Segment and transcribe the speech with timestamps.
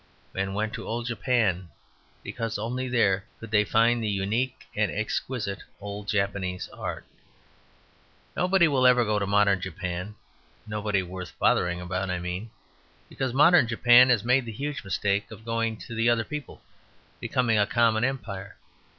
[0.33, 1.69] Men went to old Japan
[2.23, 7.05] because only there could they find the unique and exquisite old Japanese art.
[8.35, 10.15] Nobody will ever go to modern Japan
[10.65, 12.49] (nobody worth bothering about, I mean),
[13.09, 16.63] because modern Japan has made the huge mistake of going to the other people:
[17.19, 18.57] becoming a common empire.